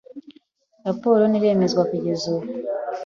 Raporo 0.85 1.23
ntiremezwa 1.27 1.83
kugeza 1.91 2.25
ubu. 2.35 2.45